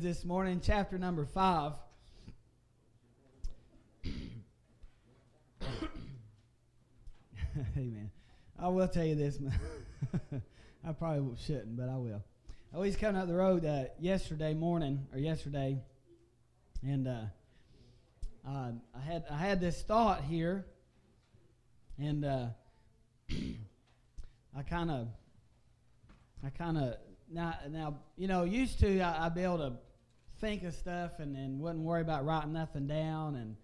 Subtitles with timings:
[0.00, 1.72] this morning, chapter number five.
[7.76, 8.08] Amen.
[8.56, 9.40] I will tell you this.
[10.88, 12.22] I probably shouldn't, but I will.
[12.72, 15.82] I was coming up the road uh, yesterday morning or yesterday,
[16.86, 17.22] and uh,
[18.48, 20.64] uh, I had I had this thought here,
[21.98, 22.46] and uh,
[24.56, 25.08] I kind of
[26.46, 26.94] I kind of
[27.28, 29.72] now now you know used to I, be able to
[30.40, 33.56] think of stuff and, and wouldn't worry about writing nothing down and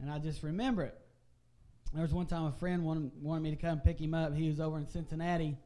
[0.00, 0.98] and I just remember it.
[1.94, 4.34] There was one time a friend wanted, wanted me to come pick him up.
[4.34, 5.56] He was over in Cincinnati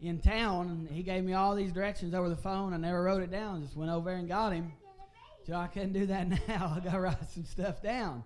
[0.00, 2.74] in town and he gave me all these directions over the phone.
[2.74, 4.72] I never wrote it down, just went over there and got him.
[5.46, 6.74] So I couldn't do that now.
[6.76, 8.24] I gotta write some stuff down.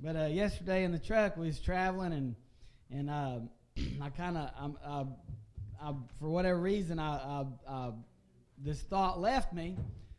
[0.00, 2.34] But uh, yesterday in the truck we was traveling and
[2.90, 3.38] and uh,
[4.02, 5.06] I kind of I,
[5.82, 7.90] I, for whatever reason I, I,
[8.58, 9.76] this thought left me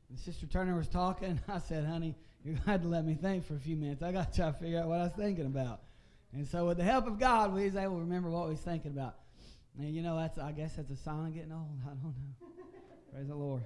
[0.09, 1.39] and Sister Turner was talking.
[1.47, 4.03] I said, honey, you're going to let me think for a few minutes.
[4.03, 5.81] I got to try to figure out what I was thinking about.
[6.33, 8.61] And so with the help of God, we was able to remember what we was
[8.61, 9.15] thinking about.
[9.77, 11.79] And you know, that's I guess that's a sign of getting old.
[11.85, 12.47] I don't know.
[13.11, 13.63] Praise the Lord.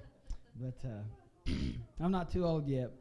[0.56, 1.52] But uh,
[2.00, 2.92] I'm not too old yet.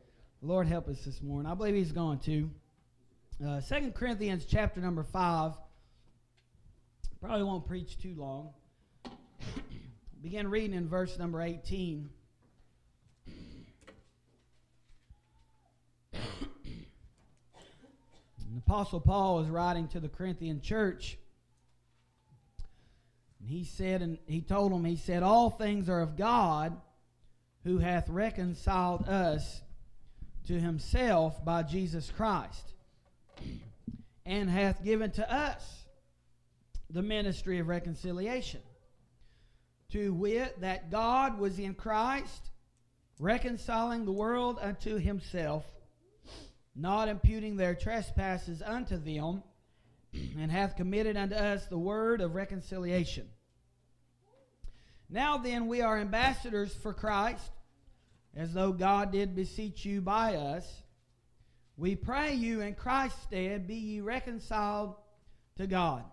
[0.40, 1.50] Lord help us this morning.
[1.50, 2.50] I believe He's going to.
[3.44, 5.52] Uh, Second Corinthians chapter number five.
[7.20, 8.50] Probably won't preach too long.
[10.22, 12.08] Begin reading in verse number 18.
[18.50, 21.18] The Apostle Paul is writing to the Corinthian church.
[23.40, 26.76] And he said, and he told them, he said, All things are of God
[27.64, 29.60] who hath reconciled us
[30.46, 32.72] to himself by Jesus Christ,
[34.24, 35.84] and hath given to us
[36.88, 38.62] the ministry of reconciliation.
[39.92, 42.50] To wit, that God was in Christ,
[43.18, 45.64] reconciling the world unto himself
[46.78, 49.42] not imputing their trespasses unto them,
[50.38, 53.28] and hath committed unto us the word of reconciliation.
[55.10, 57.50] Now then, we are ambassadors for Christ,
[58.36, 60.82] as though God did beseech you by us.
[61.76, 64.94] We pray you in Christ's stead, be ye reconciled
[65.56, 66.04] to God.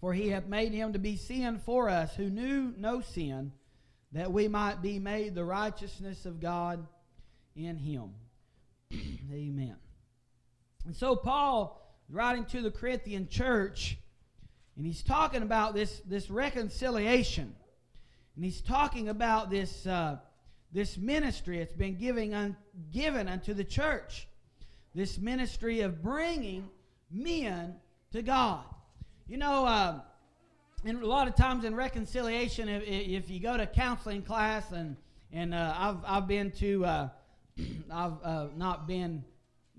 [0.00, 3.52] For he hath made him to be sin for us, who knew no sin,
[4.12, 6.86] that we might be made the righteousness of God
[7.56, 8.10] in him.
[9.32, 9.76] Amen.
[10.84, 13.98] And so Paul writing to the Corinthian church,
[14.76, 17.54] and he's talking about this, this reconciliation.
[18.36, 20.18] And he's talking about this, uh,
[20.72, 22.56] this ministry that's been giving un,
[22.92, 24.28] given unto the church.
[24.94, 26.68] This ministry of bringing
[27.10, 27.76] men
[28.12, 28.64] to God.
[29.26, 30.00] You know, uh,
[30.84, 34.96] and a lot of times in reconciliation, if, if you go to counseling class, and,
[35.32, 37.08] and uh, I've, I've been to uh,
[37.90, 39.24] I've uh, not been,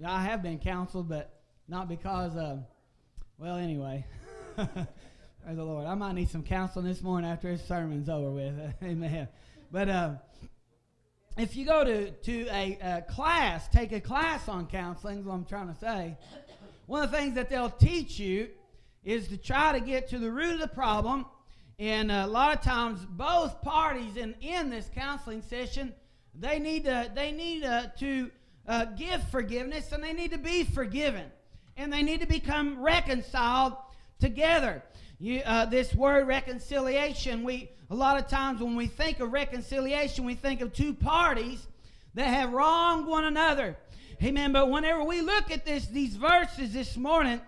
[0.05, 2.63] I have been counseled, but not because, of,
[3.37, 4.05] well, anyway.
[4.55, 5.85] Praise the Lord.
[5.85, 8.53] I might need some counseling this morning after this sermon's over with.
[8.83, 9.27] Amen.
[9.71, 10.15] But uh,
[11.37, 15.35] if you go to, to a, a, class, take a class on counseling, is what
[15.35, 16.17] I'm trying to say,
[16.87, 18.49] one of the things that they'll teach you
[19.03, 21.25] is to try to get to the root of the problem.
[21.79, 25.93] And a lot of times, both parties in, in this counseling session
[26.39, 28.31] they need to, they need to, to
[28.67, 31.25] uh, give forgiveness and they need to be forgiven.
[31.75, 33.73] And they need to become reconciled
[34.19, 34.83] together.
[35.19, 40.25] You, uh, this word reconciliation, we a lot of times when we think of reconciliation,
[40.25, 41.65] we think of two parties
[42.15, 43.77] that have wronged one another.
[44.21, 44.51] Amen.
[44.51, 47.39] But whenever we look at this, these verses this morning,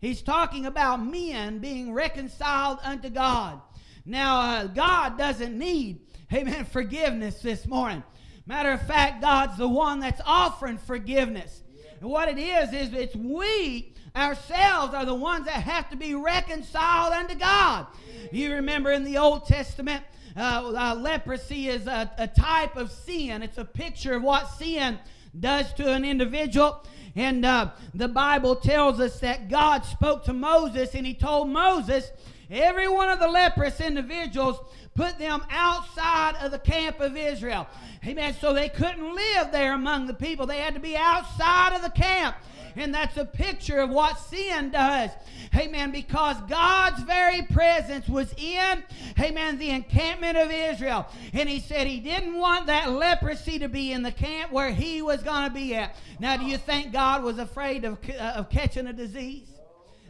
[0.00, 3.60] he's talking about men being reconciled unto God.
[4.04, 6.00] Now, uh, God doesn't need,
[6.32, 8.02] amen, forgiveness this morning.
[8.46, 11.62] Matter of fact, God's the one that's offering forgiveness.
[12.00, 16.14] And what it is, is it's we ourselves are the ones that have to be
[16.14, 17.86] reconciled unto God.
[18.32, 20.04] You remember in the Old Testament,
[20.36, 23.42] uh, uh, leprosy is a, a type of sin.
[23.42, 24.98] It's a picture of what sin
[25.38, 26.84] does to an individual.
[27.14, 32.10] And uh, the Bible tells us that God spoke to Moses and he told Moses,
[32.50, 34.58] every one of the leprous individuals
[34.96, 37.68] put them outside of the camp of Israel.
[38.06, 38.34] Amen.
[38.40, 41.90] So they couldn't live there among the people, they had to be outside of the
[41.90, 42.36] camp.
[42.78, 45.10] And that's a picture of what sin does.
[45.56, 45.92] Amen.
[45.92, 48.82] Because God's very presence was in,
[49.18, 51.06] amen, the encampment of Israel.
[51.32, 55.00] And he said he didn't want that leprosy to be in the camp where he
[55.00, 55.96] was going to be at.
[56.20, 59.55] Now, do you think God was afraid of, uh, of catching a disease?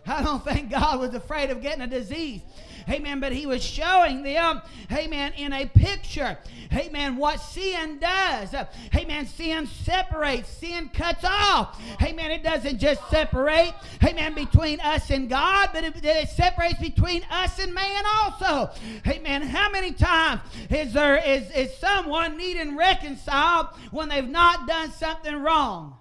[0.06, 2.42] I don't think God was afraid of getting a disease.
[2.88, 3.18] Amen.
[3.18, 4.62] But he was showing them,
[4.92, 6.38] amen, in a picture,
[6.72, 8.54] amen, what sin does.
[8.94, 9.26] Amen.
[9.26, 11.80] Sin separates, sin cuts off.
[12.00, 12.30] Amen.
[12.30, 13.74] It doesn't just separate,
[14.04, 18.70] amen, between us and God, but it, it separates between us and man also.
[19.06, 19.42] Amen.
[19.42, 25.34] How many times is there is, is someone needing reconciled when they've not done something
[25.34, 25.96] wrong?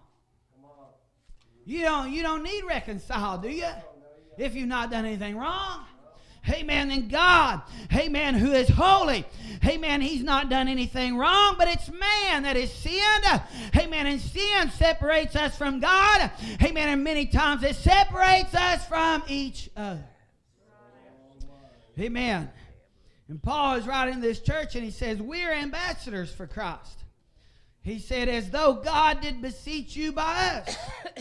[1.68, 3.66] You don't you don't need reconciled, do you?
[4.38, 5.86] If you've not done anything wrong.
[6.50, 6.92] Amen.
[6.92, 7.62] And God,
[7.94, 9.26] amen, who is holy.
[9.66, 10.02] Amen.
[10.02, 13.42] He's not done anything wrong, but it's man that is sinned.
[13.76, 14.06] Amen.
[14.06, 16.30] And sin separates us from God.
[16.62, 16.90] Amen.
[16.90, 20.06] And many times it separates us from each other.
[22.00, 22.50] Amen.
[23.28, 27.05] And Paul is writing this church and he says, We're ambassadors for Christ.
[27.86, 30.76] He said, As though God did beseech you by us.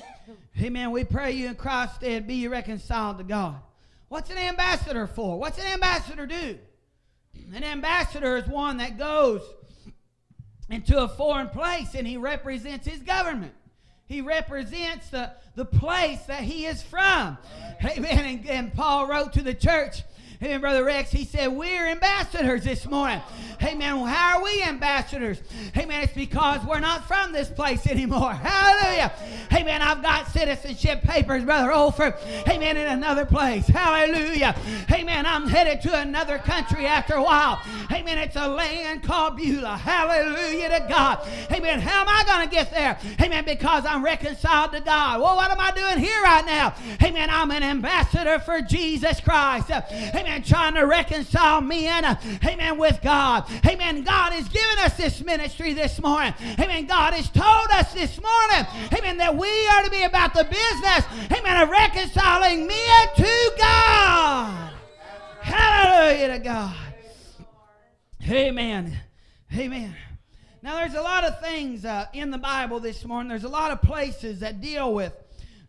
[0.61, 0.93] Amen.
[0.93, 3.57] We pray you in Christ's stead be reconciled to God.
[4.09, 5.39] What's an ambassador for?
[5.39, 6.59] What's an ambassador do?
[7.55, 9.43] An ambassador is one that goes
[10.71, 13.53] into a foreign place and he represents his government.
[14.07, 17.37] He represents the, the place that he is from.
[17.85, 18.25] Amen.
[18.25, 20.01] And, and Paul wrote to the church
[20.43, 21.13] Amen, Brother Rex.
[21.13, 23.23] He said, We're ambassadors this morning.
[23.63, 23.97] Amen.
[23.97, 25.41] Well, how are we ambassadors?
[25.77, 26.03] Amen.
[26.03, 28.35] It's because we're not from this place anymore.
[28.43, 29.13] Hallelujah.
[29.53, 29.81] Amen.
[29.81, 32.17] I've got citizenship papers, Brother Olford.
[32.49, 32.77] Amen.
[32.77, 33.67] In another place.
[33.69, 34.57] Hallelujah.
[34.91, 35.25] Amen.
[35.25, 37.63] I'm headed to another country after a while.
[37.93, 38.19] Amen.
[38.19, 39.77] It's a land called Beulah.
[39.77, 41.27] Hallelujah to God.
[41.53, 41.81] Amen.
[41.81, 42.99] How am I going to get there?
[43.23, 43.45] Amen.
[43.45, 45.21] Because I'm reconciled to God.
[45.21, 46.75] Well, what am I doing here right now?
[47.03, 47.31] Amen.
[47.31, 49.71] I'm an ambassador for Jesus Christ.
[49.71, 52.05] Amen amen, trying to reconcile men,
[52.45, 53.45] amen, with God.
[53.67, 54.03] Amen.
[54.03, 56.35] God has given us this ministry this morning.
[56.59, 56.87] Amen.
[56.87, 58.67] God has told us this morning,
[58.97, 64.71] amen, that we are to be about the business, amen, of reconciling men to God.
[65.41, 66.77] Hallelujah to God.
[68.29, 68.99] Amen.
[69.55, 69.95] Amen.
[70.63, 73.29] Now, there's a lot of things uh, in the Bible this morning.
[73.29, 75.13] There's a lot of places that deal with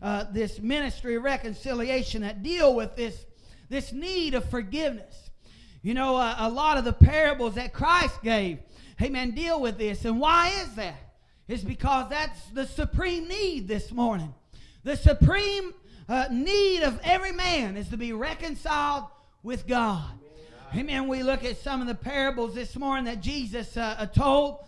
[0.01, 3.25] uh, this ministry of reconciliation, that deal with this
[3.69, 5.29] this need of forgiveness.
[5.81, 8.59] You know, uh, a lot of the parables that Christ gave,
[9.01, 10.05] amen, deal with this.
[10.05, 10.95] And why is that?
[11.47, 14.33] It's because that's the supreme need this morning.
[14.83, 15.73] The supreme
[16.09, 19.05] uh, need of every man is to be reconciled
[19.43, 20.09] with God.
[20.75, 21.07] Amen.
[21.07, 24.59] We look at some of the parables this morning that Jesus uh, uh told.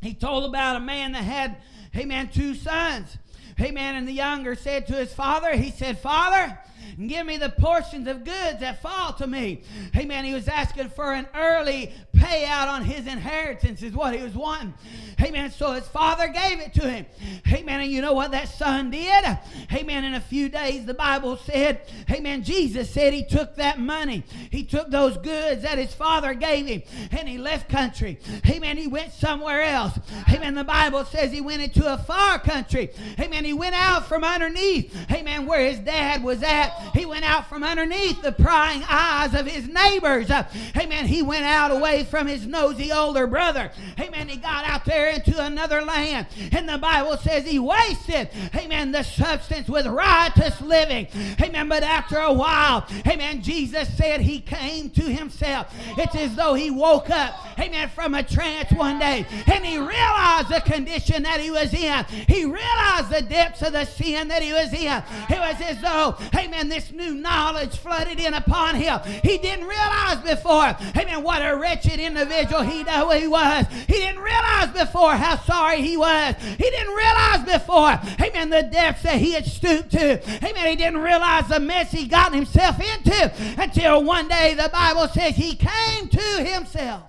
[0.00, 1.56] He told about a man that had,
[1.96, 3.16] amen, two sons.
[3.60, 3.96] Amen.
[3.96, 6.58] And the younger said to his father, he said, Father,
[6.98, 9.62] and give me the portions of goods that fall to me.
[9.96, 10.24] Amen.
[10.24, 14.74] He was asking for an early payout on his inheritance, is what he was wanting.
[15.20, 15.50] Amen.
[15.50, 17.06] So his father gave it to him.
[17.50, 17.80] Amen.
[17.80, 19.38] And you know what that son did?
[19.72, 20.04] Amen.
[20.04, 22.42] In a few days, the Bible said, Amen.
[22.42, 26.82] Jesus said he took that money, he took those goods that his father gave him,
[27.10, 28.18] and he left country.
[28.48, 28.76] Amen.
[28.76, 29.98] He went somewhere else.
[30.30, 30.54] Amen.
[30.54, 32.90] The Bible says he went into a far country.
[33.18, 33.44] Amen.
[33.44, 34.94] He went out from underneath.
[35.10, 35.46] Amen.
[35.46, 36.65] Where his dad was at.
[36.94, 40.30] He went out from underneath the prying eyes of his neighbors.
[40.30, 40.44] Uh,
[40.76, 41.06] amen.
[41.06, 43.70] He went out away from his nosy older brother.
[43.98, 44.28] Amen.
[44.28, 46.26] He got out there into another land.
[46.52, 51.08] And the Bible says he wasted, amen, the substance with riotous living.
[51.40, 51.68] Amen.
[51.68, 55.72] But after a while, amen, Jesus said he came to himself.
[55.98, 60.48] It's as though he woke up, amen, from a trance one day and he realized
[60.48, 62.04] the condition that he was in.
[62.28, 65.02] He realized the depths of the sin that he was in.
[65.30, 69.00] It was as though, amen, this new knowledge flooded in upon him.
[69.22, 73.66] He didn't realize before, amen, what a wretched individual he, he was.
[73.86, 76.34] He didn't realize before how sorry he was.
[76.36, 80.22] He didn't realize before, amen, the depths that he had stooped to.
[80.44, 80.66] Amen.
[80.66, 85.36] He didn't realize the mess he got himself into until one day the Bible says
[85.36, 87.02] he came to himself.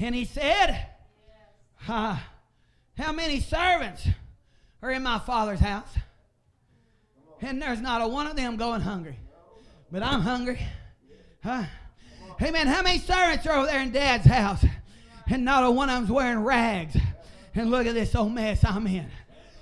[0.00, 0.86] And he said,
[1.88, 2.18] uh,
[2.96, 4.06] How many servants
[4.80, 5.88] are in my father's house?
[7.40, 9.18] And there's not a one of them going hungry.
[9.90, 10.60] But I'm hungry.
[11.42, 11.64] Huh?
[12.38, 14.64] Hey man, how many servants are over there in Dad's house?
[15.26, 16.96] And not a one of them's wearing rags.
[17.54, 19.06] And look at this old mess I'm in.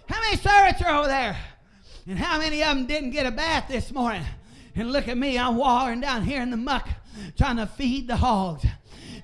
[0.09, 1.37] How many servants are over there?
[2.06, 4.23] And how many of them didn't get a bath this morning?
[4.75, 6.88] And look at me, I'm wallering down here in the muck
[7.37, 8.64] trying to feed the hogs.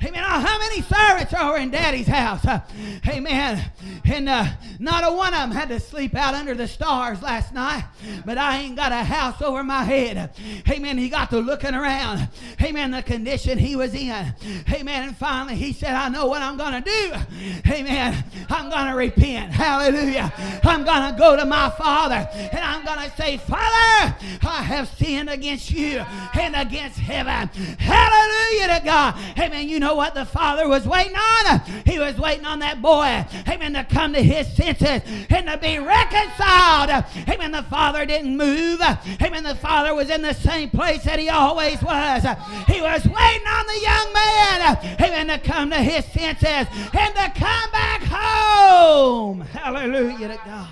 [0.04, 0.25] Amen.
[0.25, 2.44] Oh, how many servants are in Daddy's house?
[2.44, 2.61] Uh,
[3.06, 3.71] amen.
[4.04, 4.47] And uh,
[4.80, 7.85] not a one of them had to sleep out under the stars last night,
[8.25, 10.30] but I ain't got a house over my head.
[10.68, 10.99] Amen.
[10.99, 12.28] He got to looking around.
[12.61, 12.90] Amen.
[12.90, 14.35] The condition he was in.
[14.73, 15.09] Amen.
[15.09, 17.71] And finally he said, I know what I'm going to do.
[17.71, 18.25] Amen.
[18.50, 19.52] I'm going to repent.
[19.52, 20.32] Hallelujah.
[20.64, 24.88] I'm going to go to my Father and I'm going to say, Father, I have
[24.88, 26.04] sinned against you
[26.35, 27.49] and against heaven.
[27.78, 29.14] Hallelujah to God.
[29.38, 29.68] Amen.
[29.68, 31.61] You know what the Father was waiting on?
[31.84, 33.26] He was waiting on that boy.
[33.49, 33.75] Amen.
[33.75, 37.04] To come to his senses and to be reconciled.
[37.28, 37.52] Amen.
[37.52, 38.80] The Father didn't move.
[38.80, 39.44] Amen.
[39.44, 42.22] The Father was in the same place that he always was.
[42.66, 44.96] He was waiting on the young man.
[45.00, 45.28] Amen.
[45.28, 49.42] To come to his senses and to come back home.
[49.42, 50.68] Hallelujah to God.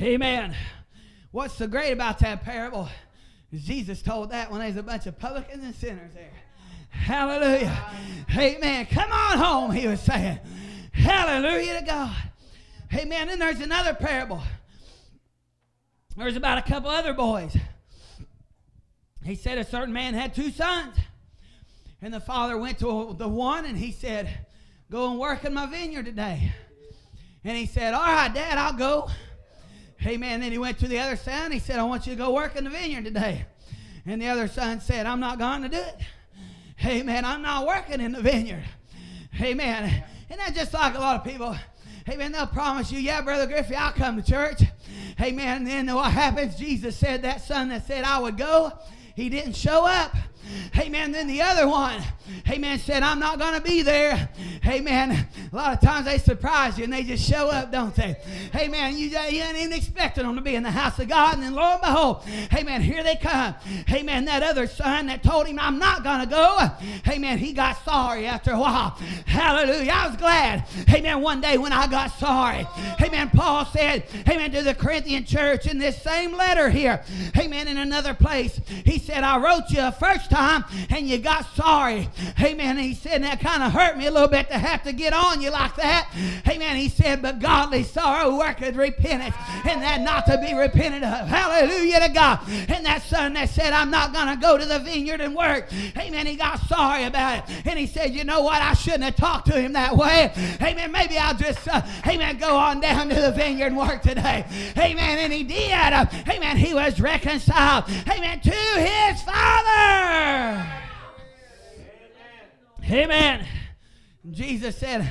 [0.00, 0.54] Amen.
[1.30, 2.88] What's so great about that parable?
[3.52, 6.30] Jesus told that when there's a bunch of publicans and sinners there.
[6.98, 7.94] Hallelujah.
[8.36, 8.86] Amen.
[8.86, 10.38] Come on home, he was saying.
[10.92, 12.16] Hallelujah to God.
[12.94, 13.28] Amen.
[13.28, 14.42] Then there's another parable.
[16.16, 17.56] There's about a couple other boys.
[19.24, 20.96] He said a certain man had two sons.
[22.00, 24.46] And the father went to the one and he said,
[24.90, 26.52] Go and work in my vineyard today.
[27.44, 29.10] And he said, All right, Dad, I'll go.
[30.06, 30.40] Amen.
[30.40, 31.52] Then he went to the other son.
[31.52, 33.46] He said, I want you to go work in the vineyard today.
[34.06, 35.96] And the other son said, I'm not going to do it.
[36.84, 37.24] Amen.
[37.24, 38.64] I'm not working in the vineyard.
[39.32, 40.04] Hey Amen.
[40.30, 41.56] And that's just like a lot of people.
[42.08, 42.32] Amen.
[42.32, 44.62] They'll promise you, yeah, Brother Griffey, I'll come to church.
[45.20, 45.58] Amen.
[45.58, 46.56] And then what happens?
[46.56, 48.72] Jesus said that son that said I would go,
[49.14, 50.14] he didn't show up.
[50.78, 51.12] Amen.
[51.12, 52.00] Then the other one,
[52.48, 54.28] amen, said, I'm not going to be there.
[54.66, 55.26] Amen.
[55.52, 58.16] A lot of times they surprise you and they just show up, don't they?
[58.54, 58.96] Amen.
[58.96, 61.34] You, you ain't even expecting them to be in the house of God.
[61.34, 62.22] And then lo and behold,
[62.54, 63.54] amen, here they come.
[63.90, 64.24] Amen.
[64.26, 66.58] That other son that told him, I'm not going to go.
[67.08, 67.38] Amen.
[67.38, 68.90] He got sorry after a while.
[69.26, 69.92] Hallelujah.
[69.92, 70.64] I was glad.
[70.90, 71.20] Amen.
[71.20, 72.66] One day when I got sorry.
[73.02, 73.30] Amen.
[73.30, 77.02] Paul said, Amen, to the Corinthian church in this same letter here.
[77.36, 77.68] Amen.
[77.68, 81.44] In another place, he said, I wrote you a first time time and you got
[81.54, 82.08] sorry.
[82.40, 82.78] Amen.
[82.78, 85.40] he said, that kind of hurt me a little bit to have to get on
[85.40, 86.10] you like that.
[86.48, 86.76] Amen.
[86.76, 91.26] He said, but godly sorrow worketh repentance and that not to be repented of.
[91.26, 92.40] Hallelujah to God.
[92.68, 95.72] And that son that said, I'm not going to go to the vineyard and work.
[95.96, 96.26] Amen.
[96.26, 97.66] He got sorry about it.
[97.66, 98.62] And he said, you know what?
[98.62, 100.32] I shouldn't have talked to him that way.
[100.62, 100.92] Amen.
[100.92, 104.44] Maybe I'll just, uh, amen, go on down to the vineyard and work today.
[104.76, 105.18] Amen.
[105.18, 105.72] And he did.
[106.28, 106.56] Amen.
[106.56, 107.84] He was reconciled.
[108.08, 108.40] Amen.
[108.40, 110.27] To his father.
[112.90, 113.46] Amen.
[114.30, 115.10] Jesus said,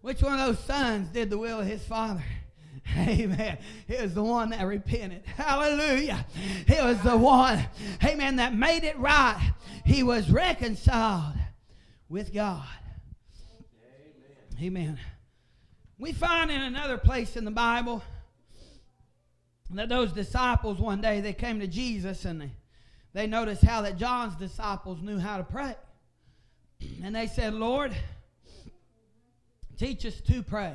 [0.00, 2.24] which one of those sons did the will of his father?
[2.96, 3.58] Amen.
[3.86, 5.22] It was the one that repented.
[5.24, 6.26] Hallelujah.
[6.66, 7.64] It was the one,
[8.04, 9.52] amen, that made it right.
[9.86, 11.34] He was reconciled
[12.08, 12.66] with God.
[14.60, 14.98] Amen.
[15.98, 18.02] We find in another place in the Bible
[19.70, 22.50] that those disciples one day they came to Jesus and they
[23.12, 25.74] they noticed how that John's disciples knew how to pray.
[27.04, 27.94] And they said, Lord,
[29.78, 30.74] teach us to pray.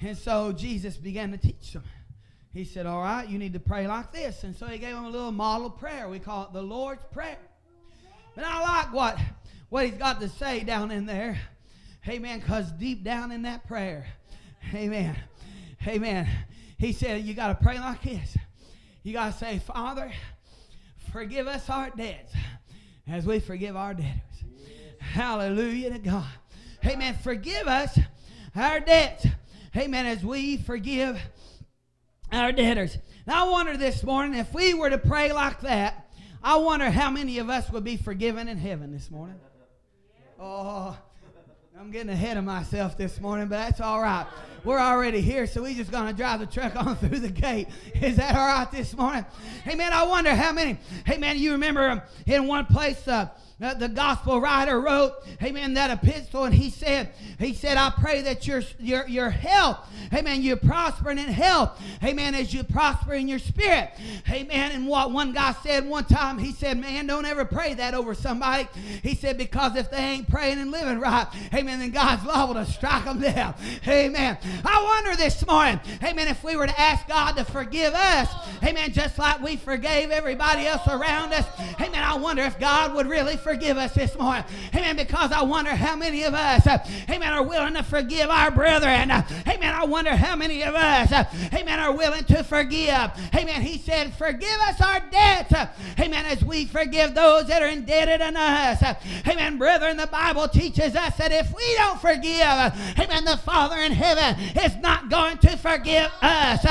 [0.00, 1.82] And so Jesus began to teach them.
[2.52, 4.44] He said, All right, you need to pray like this.
[4.44, 6.08] And so he gave them a little model prayer.
[6.08, 7.38] We call it the Lord's Prayer.
[8.34, 9.18] But I like what,
[9.68, 11.40] what he's got to say down in there.
[12.06, 12.38] Amen.
[12.38, 14.06] Because deep down in that prayer,
[14.72, 15.16] amen.
[15.86, 16.28] Amen.
[16.78, 18.36] He said, You got to pray like this.
[19.02, 20.12] You got to say, Father,
[21.12, 22.32] forgive us our debts
[23.06, 24.44] as we forgive our debtors.
[25.00, 26.26] Hallelujah to God.
[26.84, 27.16] Amen.
[27.22, 27.98] Forgive us
[28.54, 29.26] our debts.
[29.76, 30.06] Amen.
[30.06, 31.20] As we forgive
[32.32, 32.98] our debtors.
[33.26, 36.10] Now, I wonder this morning if we were to pray like that,
[36.42, 39.36] I wonder how many of us would be forgiven in heaven this morning.
[40.38, 40.96] Oh,
[41.78, 44.26] I'm getting ahead of myself this morning, but that's all right.
[44.64, 47.68] We're already here, so we're just to drive the truck on through the gate.
[48.00, 49.24] Is that all right this morning?
[49.64, 50.78] Hey, man, I wonder how many.
[51.06, 56.44] Hey, man, you remember in one place, uh, the gospel writer wrote, amen, that epistle,
[56.44, 57.10] and he said,
[57.40, 59.78] he said, I pray that your, your, your health,
[60.14, 63.90] amen, you're prospering in health, amen, as you prosper in your spirit,
[64.30, 64.70] amen.
[64.72, 68.14] And what one guy said one time, he said, man, don't ever pray that over
[68.14, 68.68] somebody.
[69.02, 72.64] He said, because if they ain't praying and living right, amen, then God's liable to
[72.64, 73.56] strike them down,
[73.88, 74.38] amen.
[74.64, 78.28] I wonder this morning, amen, if we were to ask God to forgive us,
[78.62, 81.46] amen, just like we forgave everybody else around us,
[81.80, 84.44] amen, I wonder if God would really forgive us this morning.
[84.74, 86.78] Amen, because I wonder how many of us, uh,
[87.10, 89.10] amen, are willing to forgive our brethren.
[89.10, 93.10] Uh, amen, I wonder how many of us, uh, amen, are willing to forgive.
[93.34, 95.52] Amen, he said, forgive us our debts,
[95.98, 98.82] amen, as we forgive those that are indebted unto us.
[99.26, 102.40] Amen, brethren, the Bible teaches us that if we don't forgive,
[102.98, 106.64] amen, the Father in heaven is not going to forgive us.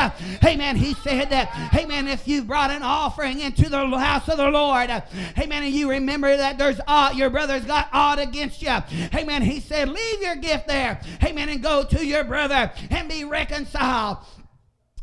[0.43, 4.49] Amen, he said that, amen, if you brought an offering into the house of the
[4.49, 8.75] Lord, amen, and you remember that there's uh, your brother's got odd against you,
[9.15, 13.23] amen, he said, leave your gift there, amen, and go to your brother and be
[13.23, 14.17] reconciled.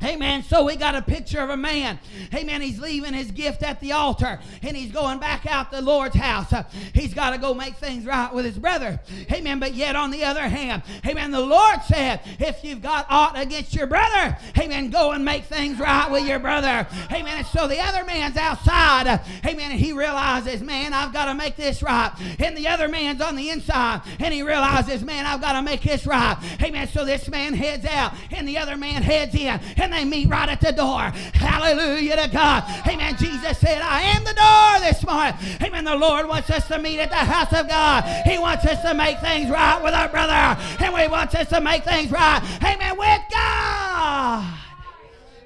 [0.03, 0.43] Amen.
[0.43, 1.99] So we got a picture of a man.
[2.35, 2.61] Amen.
[2.61, 6.53] He's leaving his gift at the altar and he's going back out the Lord's house.
[6.93, 9.01] He's got to go make things right with his brother.
[9.33, 9.61] Amen.
[9.61, 13.75] But yet, on the other hand, amen, the Lord said, if you've got aught against
[13.75, 16.87] your brother, amen, go and make things right with your brother.
[17.11, 17.39] Amen.
[17.39, 19.07] And so the other man's outside.
[19.07, 19.71] Uh, amen.
[19.71, 22.13] And he realizes, man, I've got to make this right.
[22.39, 25.83] And the other man's on the inside and he realizes, man, I've got to make
[25.83, 26.37] this right.
[26.63, 26.89] Amen.
[26.89, 29.61] So this man heads out and the other man heads in.
[29.77, 31.01] And they meet right at the door.
[31.35, 32.65] Hallelujah to God.
[32.87, 33.17] Amen.
[33.17, 35.35] Jesus said, I am the door this morning.
[35.63, 35.85] Amen.
[35.85, 38.05] The Lord wants us to meet at the house of God.
[38.27, 40.61] He wants us to make things right with our brother.
[40.81, 42.41] And we want us to make things right.
[42.63, 42.99] Amen.
[42.99, 44.59] With God.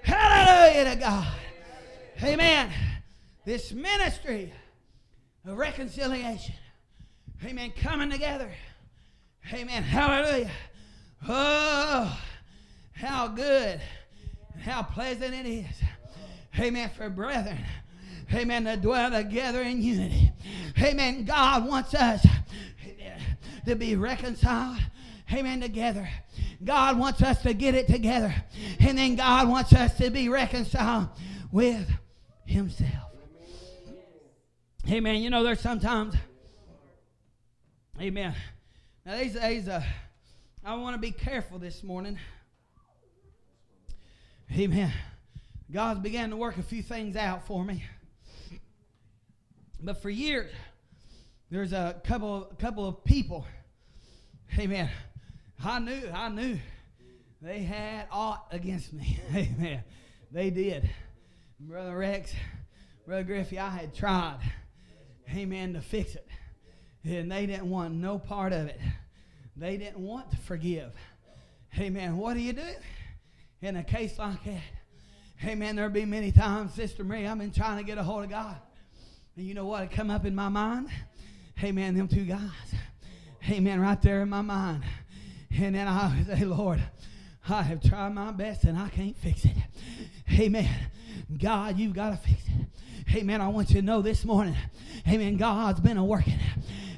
[0.02, 1.26] Hallelujah to God.
[2.23, 2.71] Amen.
[3.45, 4.52] This ministry
[5.47, 6.55] of reconciliation.
[7.45, 7.73] Amen.
[7.81, 8.50] Coming together.
[9.52, 9.83] Amen.
[9.83, 10.50] Hallelujah.
[11.28, 12.21] Oh,
[12.93, 13.81] how good
[14.61, 15.83] how pleasant it is.
[16.59, 16.90] Amen.
[16.97, 17.64] For brethren.
[18.33, 18.64] Amen.
[18.64, 20.33] To dwell together in unity.
[20.81, 21.25] Amen.
[21.25, 22.26] God wants us
[23.67, 24.78] to be reconciled.
[25.33, 25.61] Amen.
[25.61, 26.09] Together.
[26.64, 28.35] God wants us to get it together.
[28.81, 31.09] And then God wants us to be reconciled
[31.52, 31.88] with
[32.45, 33.12] Himself.
[34.90, 35.17] Amen.
[35.17, 36.14] You know, there's sometimes.
[38.00, 38.35] Amen.
[39.05, 39.83] Now, these days, uh,
[40.64, 42.19] I want to be careful this morning.
[44.57, 44.93] Amen.
[45.71, 47.85] God's began to work a few things out for me.
[49.81, 50.50] But for years,
[51.50, 53.47] there's a couple, a couple of people.
[54.59, 54.90] Amen.
[55.62, 56.59] I knew, I knew
[57.43, 59.21] they had aught against me.
[59.35, 59.85] Amen.
[60.33, 60.88] They did.
[61.61, 62.33] Brother Rex,
[63.07, 64.38] Brother Griffey, I had tried,
[65.31, 66.26] amen, to fix it.
[67.05, 68.81] And they didn't want no part of it.
[69.57, 70.93] They didn't want to forgive.
[71.78, 72.17] Amen.
[72.17, 72.62] What do you do?
[73.61, 75.57] In a case like that.
[75.57, 78.31] Man, there'll be many times, Sister Mary, I've been trying to get a hold of
[78.31, 78.57] God.
[79.37, 80.88] And you know what had come up in my mind?
[81.62, 82.41] Man, them two guys.
[83.61, 84.83] Man, right there in my mind.
[85.50, 86.83] And then I say, Lord,
[87.49, 89.56] I have tried my best and I can't fix it.
[90.39, 90.69] Amen.
[91.41, 93.17] God, you've got to fix it.
[93.17, 93.41] Amen.
[93.41, 94.56] I want you to know this morning,
[95.09, 95.37] Amen.
[95.37, 96.39] God's been a working.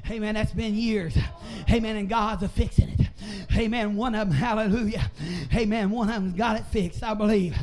[0.09, 0.35] Amen.
[0.35, 1.17] That's been years.
[1.69, 1.95] Amen.
[1.95, 3.00] And God's a fixing it.
[3.55, 3.95] Amen.
[3.95, 5.11] One of them, hallelujah.
[5.53, 5.89] Amen.
[5.91, 7.55] One of them's got it fixed, I believe.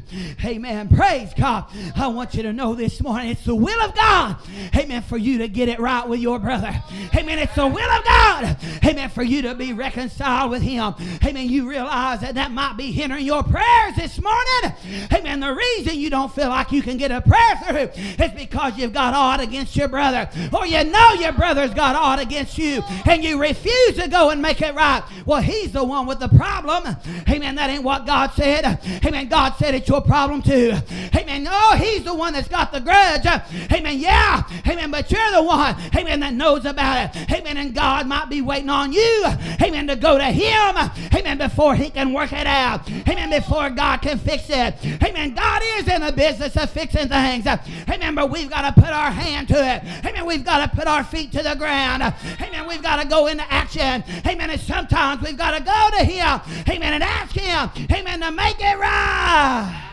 [0.44, 0.88] Amen.
[0.88, 1.64] Praise God.
[1.96, 4.36] I want you to know this morning it's the will of God.
[4.76, 5.02] Amen.
[5.02, 6.74] For you to get it right with your brother.
[7.16, 7.38] Amen.
[7.38, 8.56] It's the will of God.
[8.84, 9.08] Amen.
[9.08, 10.94] For you to be reconciled with him.
[11.24, 11.48] Amen.
[11.48, 14.74] You realize that that might be hindering your prayers this morning.
[15.12, 15.40] Amen.
[15.40, 18.92] The reason you don't feel like you can get a prayer through is because you've
[18.92, 20.28] got aught against your brother.
[20.52, 22.82] Or you know your brother's got aught against you.
[23.06, 25.02] And you refuse to go and make it right.
[25.24, 26.96] Well, he's the one with the problem.
[27.28, 27.54] Amen.
[27.54, 28.78] That ain't what God said.
[29.04, 29.28] Amen.
[29.28, 30.74] God said it's your problem too.
[31.14, 31.46] Amen.
[31.50, 33.26] Oh, he's the one that's got the grudge.
[33.72, 33.98] Amen.
[33.98, 34.42] Yeah.
[34.66, 34.90] Amen.
[34.90, 37.30] But you're the one, amen, that knows about it.
[37.32, 37.56] Amen.
[37.56, 39.24] And God might be waiting on you,
[39.60, 40.76] amen, to go to him,
[41.14, 42.88] amen, before he can work it out.
[42.90, 43.30] Amen.
[43.30, 44.74] Before God can fix it.
[45.02, 45.34] Amen.
[45.34, 47.46] God is in the business of fixing things.
[47.46, 48.14] Amen.
[48.14, 49.82] But we've got to put our hand to it.
[50.04, 50.26] Amen.
[50.26, 52.02] We've got to put our feet to the ground.
[52.02, 52.66] Amen.
[52.66, 54.02] We've got to go into action.
[54.26, 54.50] Amen.
[54.50, 58.56] And sometimes we've got to go to Him, amen, and ask Him, amen, to make
[58.58, 59.84] it right.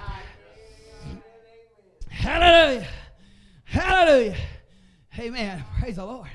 [2.09, 2.87] Hallelujah.
[3.65, 4.35] Hallelujah.
[5.19, 5.63] Amen.
[5.79, 6.29] Praise the Lord.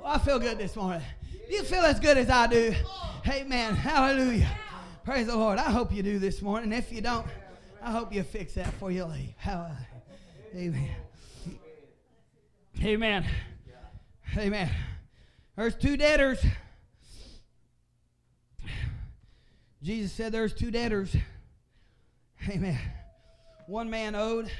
[0.00, 1.02] Well, I feel good this morning.
[1.48, 2.74] You feel as good as I do.
[3.26, 3.74] Amen.
[3.74, 4.48] Hallelujah.
[5.04, 5.58] Praise the Lord.
[5.58, 6.72] I hope you do this morning.
[6.72, 7.26] If you don't,
[7.82, 9.34] I hope you fix that before you leave.
[9.36, 9.76] Hallelujah.
[10.54, 10.90] Amen.
[12.82, 13.26] Amen.
[14.36, 14.70] Amen.
[15.56, 16.44] There's two debtors.
[19.82, 21.14] Jesus said there's two debtors.
[22.48, 22.78] Amen.
[23.66, 24.50] One man owed,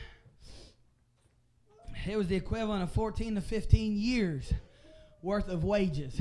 [2.06, 4.52] it was the equivalent of 14 to 15 years
[5.22, 6.18] worth of wages.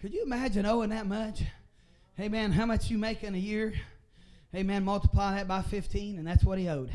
[0.00, 1.42] Could you imagine owing that much?
[2.14, 3.72] Hey man, how much you make in a year?
[4.52, 6.90] Hey man, Multiply that by 15, and that's what he owed.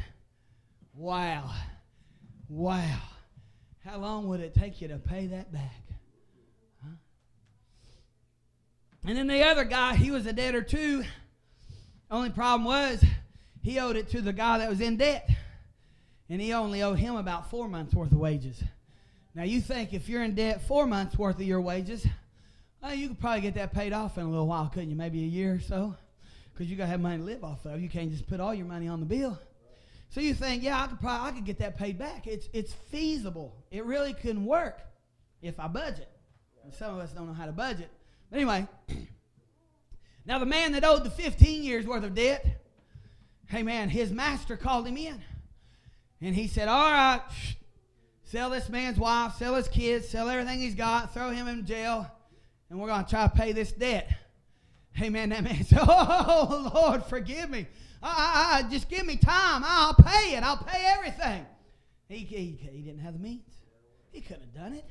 [0.93, 1.51] Wow.
[2.49, 2.99] Wow.
[3.83, 5.83] How long would it take you to pay that back?
[6.83, 6.95] Huh?
[9.07, 11.03] And then the other guy, he was a debtor too.
[12.09, 13.03] Only problem was
[13.61, 15.29] he owed it to the guy that was in debt.
[16.27, 18.63] And he only owed him about four months worth of wages.
[19.35, 22.05] Now you think if you're in debt four months worth of your wages,
[22.81, 24.95] well, you could probably get that paid off in a little while, couldn't you?
[24.95, 25.95] Maybe a year or so.
[26.53, 27.79] Because you got to have money to live off of.
[27.79, 29.37] You can't just put all your money on the bill.
[30.09, 32.25] So you think, yeah, I could probably I could get that paid back.
[32.25, 33.55] It's it's feasible.
[33.69, 34.81] It really couldn't work
[35.41, 36.09] if I budget.
[36.63, 37.91] And some of us don't know how to budget.
[38.29, 38.67] But anyway,
[40.25, 42.45] now the man that owed the 15 years worth of debt,
[43.47, 45.21] hey man, his master called him in.
[46.21, 47.21] And he said, All right,
[48.23, 52.09] sell this man's wife, sell his kids, sell everything he's got, throw him in jail,
[52.69, 54.09] and we're going to try to pay this debt.
[54.93, 57.67] Hey man, That man said, Oh, Lord, forgive me.
[58.01, 59.63] I, I, just give me time.
[59.65, 60.43] I'll pay it.
[60.43, 61.45] I'll pay everything.
[62.07, 63.49] He, he, he didn't have the means.
[64.11, 64.85] He couldn't have done it.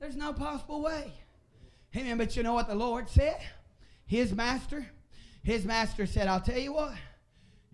[0.00, 1.12] There's no possible way.
[1.96, 2.18] Amen.
[2.18, 3.38] But you know what the Lord said?
[4.06, 4.86] His master,
[5.42, 6.94] his master said, I'll tell you what.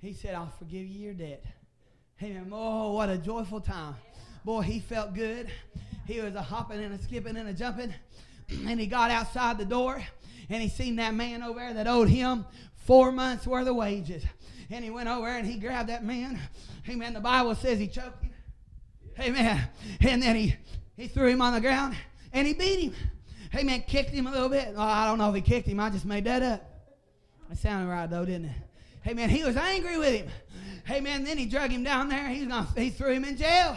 [0.00, 1.44] He said, I'll forgive you your debt.
[2.22, 2.48] Amen.
[2.52, 3.94] Oh, what a joyful time.
[4.44, 5.50] Boy, he felt good.
[6.06, 7.94] He was a hopping and a skipping and a jumping.
[8.66, 10.02] And he got outside the door
[10.48, 12.46] and he seen that man over there that owed him
[12.86, 14.24] four months worth of wages.
[14.70, 16.40] And he went over and he grabbed that man.
[16.88, 17.12] Amen.
[17.12, 18.32] The Bible says he choked him.
[19.20, 19.68] Amen.
[20.00, 20.56] And then he,
[20.96, 21.94] he threw him on the ground
[22.32, 22.94] and he beat him.
[23.54, 23.82] Amen.
[23.86, 24.74] Kicked him a little bit.
[24.76, 25.80] Oh, I don't know if he kicked him.
[25.80, 26.64] I just made that up.
[27.50, 28.56] It sounded right though, didn't it?
[29.02, 30.28] Hey, man, He was angry with him.
[30.84, 32.28] Hey, man, Then he drug him down there.
[32.28, 33.76] He's gonna, he threw him in jail.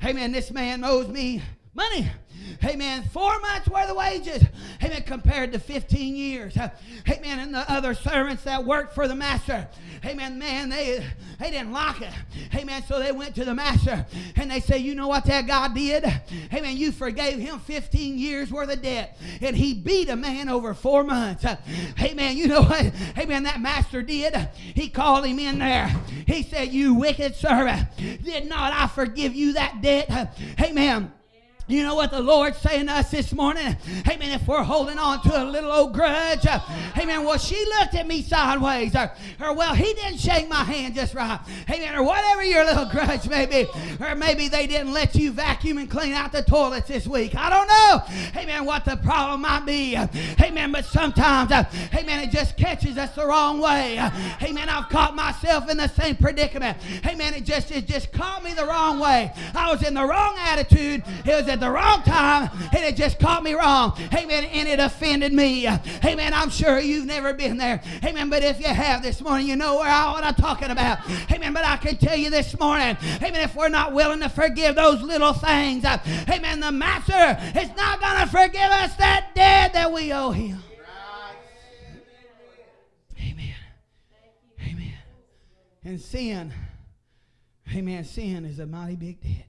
[0.00, 1.42] Hey, man, This man owes me
[1.74, 2.08] money.
[2.64, 3.04] Amen.
[3.12, 4.44] Four months worth of wages.
[4.82, 5.02] Amen.
[5.02, 6.56] Compared to 15 years.
[7.08, 7.38] Amen.
[7.38, 9.68] And the other servants that worked for the master.
[10.04, 10.38] Amen.
[10.38, 11.04] Man, they,
[11.38, 12.12] they didn't like it.
[12.54, 12.82] Amen.
[12.86, 14.06] So they went to the master
[14.36, 16.04] and they say, You know what that guy did?
[16.52, 16.76] Amen.
[16.76, 19.18] You forgave him 15 years worth of debt.
[19.40, 21.44] And he beat a man over four months.
[22.00, 22.36] Amen.
[22.36, 22.92] You know what?
[23.18, 23.44] Amen.
[23.44, 24.34] That master did.
[24.54, 25.88] He called him in there.
[26.26, 27.88] He said, You wicked servant.
[27.96, 30.36] Did not I forgive you that debt?
[30.60, 31.12] Amen.
[31.68, 33.76] You know what the Lord's saying to us this morning?
[34.08, 34.30] Amen.
[34.30, 36.60] If we're holding on to a little old grudge, uh,
[36.96, 37.24] amen.
[37.24, 41.14] Well, she looked at me sideways, or, or well, he didn't shake my hand just
[41.14, 41.94] right, amen.
[41.94, 43.66] Or whatever your little grudge may be,
[44.02, 47.34] or maybe they didn't let you vacuum and clean out the toilets this week.
[47.36, 48.64] I don't know, amen.
[48.64, 50.72] What the problem might be, amen.
[50.72, 53.98] But sometimes, uh, amen, it just catches us the wrong way,
[54.42, 54.70] amen.
[54.70, 57.34] I've caught myself in the same predicament, amen.
[57.34, 59.34] It just it just caught me the wrong way.
[59.54, 61.04] I was in the wrong attitude.
[61.26, 63.98] It was at the wrong time and it just caught me wrong.
[64.14, 64.44] Amen.
[64.44, 65.66] And it offended me.
[65.66, 66.32] Amen.
[66.32, 67.82] I'm sure you've never been there.
[68.04, 68.30] Amen.
[68.30, 70.98] But if you have this morning, you know where I, what I'm talking about.
[71.30, 71.52] Amen.
[71.52, 75.02] But I can tell you this morning, amen, if we're not willing to forgive those
[75.02, 79.92] little things, uh, amen, the Master is not going to forgive us that debt that
[79.92, 80.62] we owe him.
[83.20, 83.54] Amen.
[84.62, 84.94] Amen.
[85.84, 86.52] And sin,
[87.74, 89.48] amen, sin is a mighty big debt.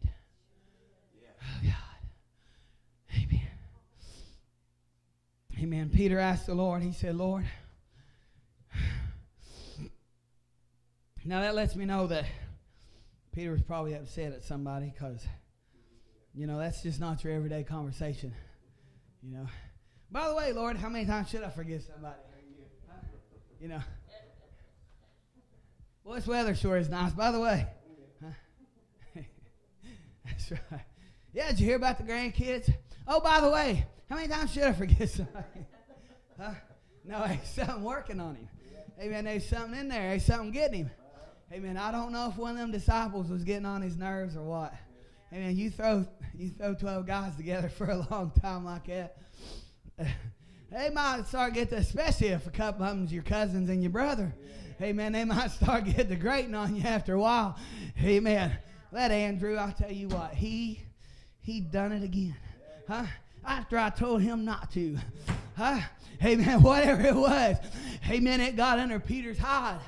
[1.42, 1.74] Oh, God.
[3.16, 3.48] Amen.
[5.62, 5.92] Amen.
[5.94, 7.44] Peter asked the Lord, he said, Lord,
[11.26, 12.24] now that lets me know that
[13.34, 15.22] Peter was probably upset at somebody because,
[16.34, 18.34] you know, that's just not your everyday conversation.
[19.22, 19.48] You know.
[20.10, 22.16] By the way, Lord, how many times should I forgive somebody?
[23.60, 23.82] You know.
[26.06, 27.12] Well, this weather sure is nice.
[27.12, 27.68] By the way.
[28.24, 28.32] Huh?
[30.26, 30.86] that's right.
[31.34, 32.74] Yeah, did you hear about the grandkids?
[33.06, 35.66] Oh, by the way, how many times should I forget somebody?
[36.40, 36.54] huh?
[37.06, 38.50] No, there's something working on him.
[39.00, 39.26] Amen.
[39.26, 40.10] There's something in there.
[40.10, 40.92] There's something getting him.
[41.52, 41.78] Amen.
[41.78, 44.74] I don't know if one of them disciples was getting on his nerves or what.
[45.34, 45.56] Amen.
[45.56, 49.18] You throw you throw twelve guys together for a long time like that.
[50.72, 54.34] They might start getting, especially if a couple of them's your cousins and your brother.
[54.82, 55.14] Amen.
[55.14, 57.58] They might start getting the grating on you after a while.
[58.02, 58.56] Amen.
[58.92, 60.82] Let Andrew, I'll tell you what, he
[61.42, 62.36] he done it again.
[62.88, 63.06] Huh?
[63.46, 64.98] After I told him not to.
[65.56, 65.82] Huh?
[66.24, 66.62] Amen.
[66.62, 67.58] Whatever it was.
[68.10, 68.40] Amen.
[68.40, 69.82] It got under Peter's hide.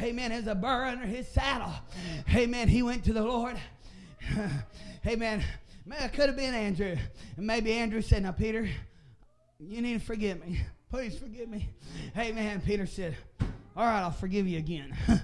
[0.00, 0.30] Amen.
[0.30, 1.72] As a burr under his saddle.
[2.32, 2.68] Amen.
[2.68, 3.56] He went to the Lord.
[5.06, 5.42] Amen.
[5.84, 6.96] Man, it could have been Andrew.
[7.36, 8.68] And maybe Andrew said, Now, Peter,
[9.58, 10.60] you need to forgive me.
[10.88, 11.68] Please forgive me.
[12.16, 12.62] Amen.
[12.64, 13.16] Peter said,
[13.76, 14.96] All right, I'll forgive you again.
[15.08, 15.20] and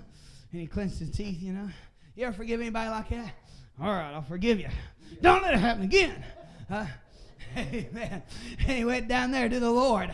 [0.50, 1.68] he clenched his teeth, you know.
[2.16, 3.32] You ever forgive anybody like that?
[3.80, 4.68] All right, I'll forgive you.
[5.20, 6.24] Don't let it happen again.
[6.68, 6.86] Huh?
[7.56, 8.22] Amen.
[8.60, 10.10] And he went down there to the Lord.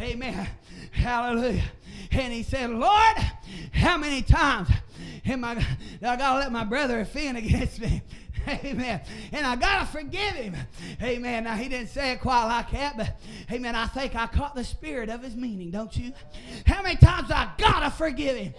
[0.00, 0.48] Amen.
[0.90, 1.64] Hallelujah.
[2.10, 3.16] and he said, Lord,
[3.72, 4.68] how many times
[5.26, 5.64] am I,
[6.02, 8.02] I got to let my brother offend against me?
[8.64, 9.00] Amen.
[9.32, 10.56] And I got to forgive him.
[11.02, 11.44] Amen.
[11.44, 13.16] Now, he didn't say it quite like that, but
[13.50, 13.74] amen.
[13.74, 16.12] I think I caught the spirit of his meaning, don't you?
[16.66, 18.54] How many times I got to forgive him?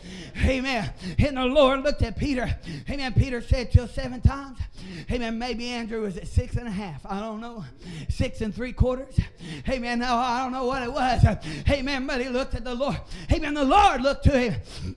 [0.46, 0.93] Amen.
[1.19, 2.56] And the Lord looked at Peter.
[2.89, 3.13] Amen.
[3.13, 4.58] Peter said till seven times.
[5.12, 5.38] Amen.
[5.38, 7.06] Maybe Andrew was at six and a half.
[7.06, 7.65] I don't know.
[8.10, 9.19] Six and three quarters.
[9.67, 10.00] Amen.
[10.00, 11.26] No, I don't know what it was.
[11.69, 12.08] Amen.
[12.08, 12.98] But he looked at the Lord.
[13.32, 13.54] Amen.
[13.54, 14.96] The Lord looked to him.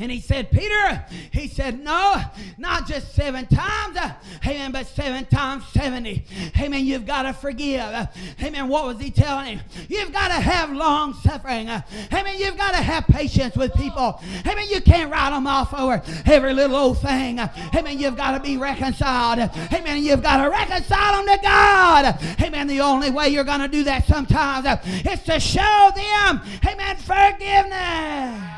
[0.00, 2.22] And he said, Peter, he said, no,
[2.56, 3.98] not just seven times,
[4.46, 6.24] amen, but seven times 70.
[6.60, 8.08] Amen, you've got to forgive.
[8.40, 9.60] Amen, what was he telling him?
[9.88, 11.68] You've got to have long suffering.
[11.68, 14.20] Amen, you've got to have patience with people.
[14.46, 17.40] Amen, you can't write them off over every little old thing.
[17.40, 19.40] Amen, you've got to be reconciled.
[19.72, 22.18] Amen, you've got to reconcile them to God.
[22.40, 24.66] Amen, the only way you're going to do that sometimes
[25.04, 28.57] is to show them, amen, forgiveness.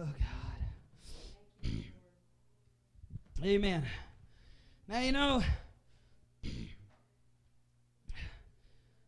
[0.00, 0.08] Oh,
[3.42, 3.84] Amen.
[4.88, 5.42] Now, you know,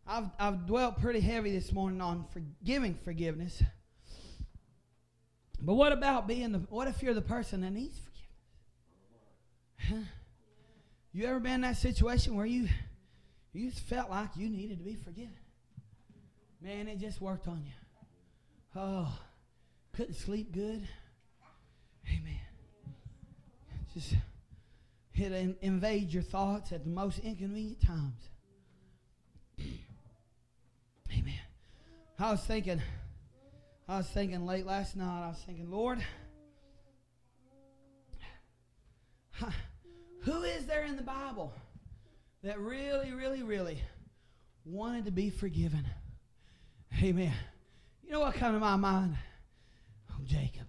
[0.07, 3.63] I've, I've dwelt pretty heavy this morning on forgiving forgiveness.
[5.61, 8.29] But what about being the, what if you're the person that needs forgiveness?
[9.89, 10.11] Huh?
[11.15, 12.69] You ever been in that situation where you,
[13.55, 15.37] you just felt like you needed to be forgiven?
[16.61, 17.73] Man, it just worked on you.
[18.77, 19.19] Oh,
[19.95, 20.89] couldn't sleep good.
[22.07, 22.41] Amen
[23.95, 24.15] just
[25.15, 28.29] it invade your thoughts at the most inconvenient times.
[31.13, 31.35] Amen.
[32.19, 32.81] I was thinking,
[33.89, 36.05] I was thinking late last night, I was thinking, Lord,
[40.23, 41.53] who is there in the Bible
[42.43, 43.81] that really, really, really
[44.65, 45.85] wanted to be forgiven?
[47.01, 47.35] Amen.
[48.03, 49.17] You know what came to my mind?
[50.25, 50.67] Jacob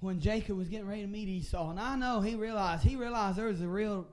[0.00, 1.70] when Jacob was getting ready to meet Esau.
[1.70, 4.06] And I know he realized he realized there was a real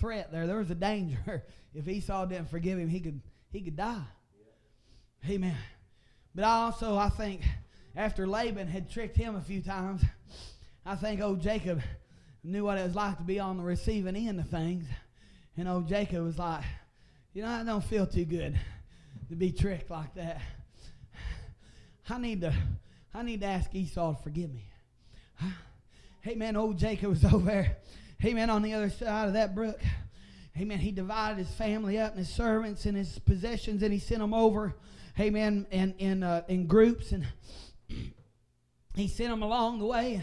[0.00, 0.46] threat there.
[0.46, 1.44] There was a danger.
[1.74, 4.02] If Esau didn't forgive him, he could he could die.
[5.22, 5.30] Yeah.
[5.30, 5.56] Amen.
[6.34, 7.42] But I also I think
[7.94, 10.02] after Laban had tricked him a few times,
[10.86, 11.82] I think old Jacob
[12.42, 14.86] knew what it was like to be on the receiving end of things.
[15.58, 16.64] And old Jacob was like,
[17.34, 18.58] you know, I don't feel too good
[19.28, 20.40] to be tricked like that.
[22.08, 22.54] I need to
[23.14, 24.64] I need to ask Esau to forgive me.
[26.20, 27.76] Hey man, old Jacob was over there.
[28.18, 29.80] Hey man, on the other side of that brook.
[30.52, 33.98] Hey man, he divided his family up and his servants and his possessions, and he
[33.98, 34.74] sent them over.
[35.14, 37.26] Hey man, in in uh, in groups, and
[38.94, 40.20] he sent them along the way.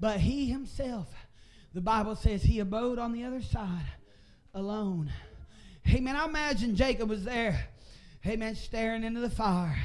[0.00, 1.08] But he himself,
[1.72, 3.86] the Bible says, he abode on the other side
[4.54, 5.12] alone.
[5.84, 7.68] Hey man, I imagine Jacob was there.
[8.20, 9.78] Hey man, staring into the fire,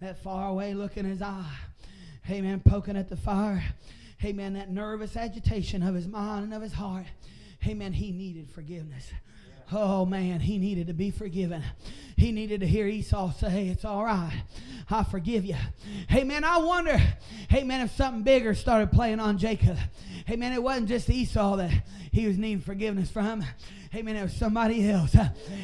[0.00, 1.56] that far away look in his eye.
[2.22, 3.64] Hey man, poking at the fire.
[4.24, 4.54] Amen.
[4.54, 7.06] That nervous agitation of his mind and of his heart.
[7.66, 7.92] Amen.
[7.92, 9.10] He needed forgiveness.
[9.72, 11.62] Oh man, he needed to be forgiven.
[12.16, 14.42] He needed to hear Esau say, It's all right.
[14.90, 15.56] I forgive you.
[16.08, 17.00] Hey man, I wonder,
[17.48, 19.76] hey man, if something bigger started playing on Jacob.
[20.26, 21.70] Hey man, it wasn't just Esau that
[22.10, 23.44] he was needing forgiveness from.
[23.90, 25.16] Hey man, it was somebody else.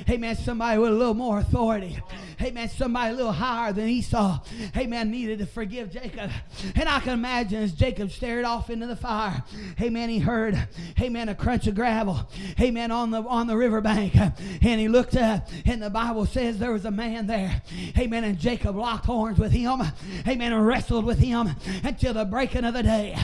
[0.07, 1.99] Hey man, somebody with a little more authority.
[2.39, 4.41] Man, somebody a little higher than Esau.
[4.87, 6.31] Man, needed to forgive Jacob.
[6.75, 9.43] And I can imagine as Jacob stared off into the fire.
[9.79, 10.69] Man, he heard,
[10.99, 12.29] man, a crunch of gravel.
[12.59, 14.15] Man, on the on the riverbank.
[14.17, 17.63] And he looked up, and the Bible says there was a man there.
[17.97, 19.83] Man, and Jacob locked horns with him.
[20.27, 21.51] Man, and wrestled with him
[21.83, 23.17] until the breaking of the day.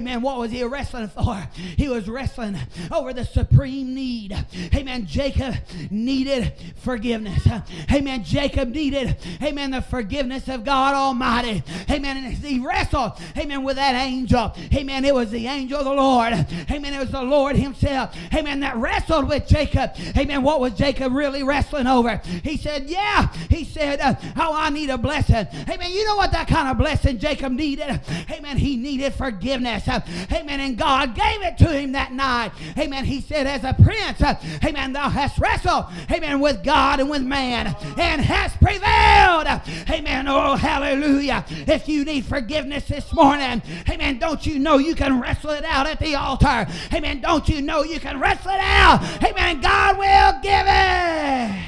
[0.00, 1.46] Man, what was he wrestling for?
[1.76, 2.56] He was wrestling
[2.90, 4.34] over the supreme need
[4.74, 5.06] Amen.
[5.06, 5.54] Jacob
[5.90, 7.46] needed forgiveness.
[7.92, 8.24] Amen.
[8.24, 11.62] Jacob needed, amen, the forgiveness of God Almighty.
[11.90, 12.16] Amen.
[12.16, 14.54] And he wrestled, amen, with that angel.
[14.74, 15.04] Amen.
[15.04, 16.32] It was the angel of the Lord.
[16.70, 16.94] Amen.
[16.94, 18.16] It was the Lord himself.
[18.34, 18.60] Amen.
[18.60, 19.92] That wrestled with Jacob.
[20.16, 20.42] Amen.
[20.42, 22.16] What was Jacob really wrestling over?
[22.42, 23.32] He said, Yeah.
[23.50, 25.46] He said, uh, Oh, I need a blessing.
[25.68, 25.92] Amen.
[25.92, 28.00] You know what that kind of blessing Jacob needed?
[28.30, 28.56] Amen.
[28.56, 29.88] He needed forgiveness.
[29.88, 30.60] Amen.
[30.60, 32.52] And God gave it to him that night.
[32.78, 33.04] Amen.
[33.04, 34.22] He said, As a prince,
[34.64, 34.92] Amen.
[34.92, 39.46] Thou hast wrestled, amen, with God and with man and hast prevailed.
[39.90, 40.28] Amen.
[40.28, 41.44] Oh, hallelujah.
[41.48, 45.86] If you need forgiveness this morning, amen, don't you know you can wrestle it out
[45.86, 46.66] at the altar?
[46.92, 47.20] Amen.
[47.20, 49.02] Don't you know you can wrestle it out?
[49.22, 49.60] Amen.
[49.60, 51.64] God will give it.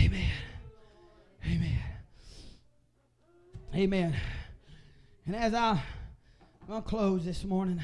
[0.00, 0.30] Amen.
[1.46, 1.78] Amen.
[3.74, 4.16] Amen.
[5.26, 5.70] And as I,
[6.62, 7.80] I'm going to close this morning.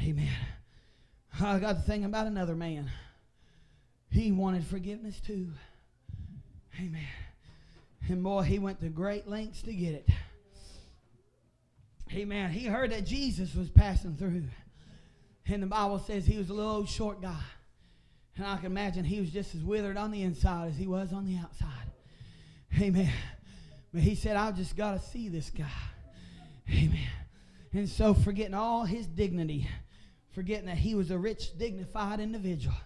[0.00, 0.28] Amen.
[1.40, 2.90] I got to think about another man.
[4.12, 5.48] He wanted forgiveness too.
[6.78, 7.06] Amen.
[8.08, 10.08] And boy, he went to great lengths to get it.
[12.12, 12.50] Amen.
[12.50, 14.44] He heard that Jesus was passing through.
[15.46, 17.40] And the Bible says he was a little old short guy.
[18.36, 21.12] And I can imagine he was just as withered on the inside as he was
[21.12, 21.90] on the outside.
[22.80, 23.12] Amen.
[23.94, 25.64] But he said, I just got to see this guy.
[26.70, 27.10] Amen.
[27.72, 29.68] And so, forgetting all his dignity,
[30.32, 32.76] forgetting that he was a rich, dignified individual,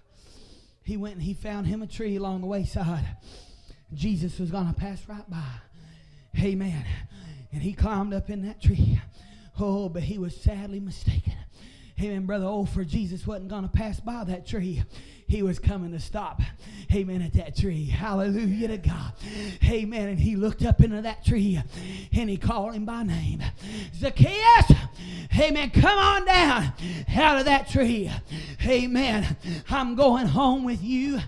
[0.86, 3.04] he went and he found him a tree along the wayside.
[3.92, 5.42] Jesus was going to pass right by.
[6.38, 6.86] Amen.
[7.52, 9.00] And he climbed up in that tree.
[9.58, 11.32] Oh, but he was sadly mistaken.
[12.00, 14.84] Amen, Brother Oh, for Jesus wasn't going to pass by that tree
[15.28, 16.40] he was coming to stop.
[16.94, 17.20] Amen.
[17.20, 17.86] At that tree.
[17.86, 19.12] Hallelujah to God.
[19.64, 20.08] Amen.
[20.08, 21.60] And he looked up into that tree
[22.12, 23.42] and he called him by name.
[23.94, 24.72] Zacchaeus.
[25.38, 25.70] Amen.
[25.70, 26.72] Come on down
[27.14, 28.10] out of that tree.
[28.66, 29.36] Amen.
[29.70, 31.20] I'm going home with you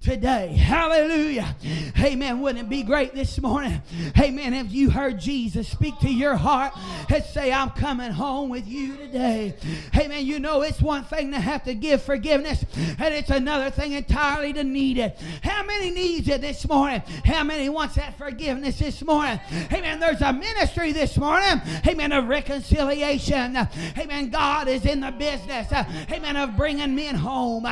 [0.00, 0.48] today.
[0.48, 1.56] Hallelujah.
[1.98, 2.40] Amen.
[2.40, 3.82] Wouldn't it be great this morning?
[4.18, 4.54] Amen.
[4.54, 6.72] If you heard Jesus speak to your heart
[7.08, 9.54] and say, I'm coming home with you today.
[9.96, 10.24] Amen.
[10.24, 12.64] You know, it's one thing to have to give forgiveness,
[12.98, 15.18] and it's another thing entirely to need it.
[15.42, 17.02] How many needs it this morning?
[17.24, 19.40] How many wants that forgiveness this morning?
[19.72, 20.00] Amen.
[20.00, 21.60] There's a ministry this morning.
[21.86, 22.12] Amen.
[22.12, 23.53] Of reconciliation.
[23.56, 24.30] Amen.
[24.30, 25.72] God is in the business.
[25.72, 26.36] Amen.
[26.36, 27.66] Of bringing men home.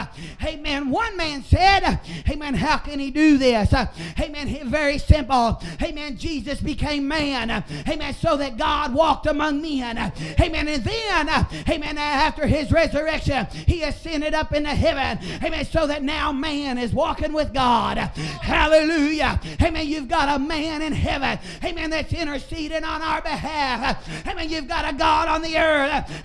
[0.45, 0.91] Amen.
[0.91, 2.55] One man said, Amen.
[2.55, 3.73] How can he do this?
[4.21, 4.69] Amen.
[4.69, 5.61] Very simple.
[5.83, 6.17] Amen.
[6.17, 7.65] Jesus became man.
[7.89, 8.15] Amen.
[8.15, 9.99] So that God walked among men.
[10.41, 10.69] Amen.
[10.69, 15.19] And then, amen, after his resurrection, he ascended up into heaven.
[15.43, 17.97] Amen so that now man is walking with God.
[17.99, 19.41] Hallelujah.
[19.61, 19.87] Amen.
[19.87, 21.39] You've got a man in heaven.
[21.65, 21.91] Amen.
[21.91, 24.27] That's interceding on our behalf.
[24.27, 24.51] Amen.
[24.51, 25.72] You've got a God on the earth.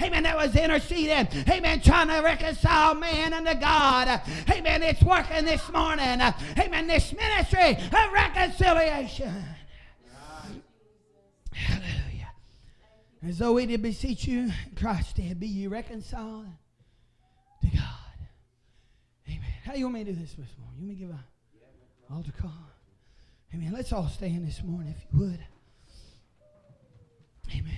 [0.01, 0.23] Amen.
[0.23, 1.27] That was interceding.
[1.49, 1.81] Amen.
[1.81, 4.21] Trying to reconcile man unto God.
[4.49, 4.83] Amen.
[4.83, 6.21] It's working this morning.
[6.59, 6.87] Amen.
[6.87, 9.33] This ministry of reconciliation.
[11.51, 12.31] Hallelujah.
[13.27, 16.45] As though we did beseech you, Christ did, be you reconciled
[17.61, 17.83] to God.
[19.27, 19.41] Amen.
[19.65, 20.75] How you want me to do this this morning?
[20.79, 22.51] You want me to give a altar call?
[23.53, 23.71] Amen.
[23.73, 25.39] Let's all stand this morning if you would.
[27.55, 27.73] Amen.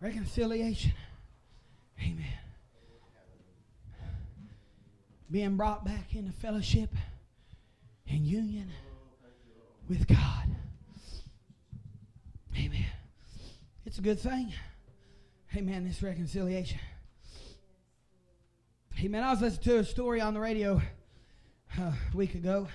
[0.00, 0.92] Reconciliation.
[2.00, 2.26] Amen.
[5.30, 6.90] Being brought back into fellowship
[8.08, 8.70] and union
[9.88, 10.56] with God.
[12.56, 12.86] Amen.
[13.84, 14.52] It's a good thing.
[15.56, 15.84] Amen.
[15.84, 16.78] This reconciliation.
[19.02, 20.82] Man, I was listening to a story on the radio
[21.78, 22.66] uh, a week ago,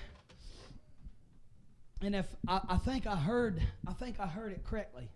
[2.00, 5.10] and if I, I, think I heard, I think I heard it correctly.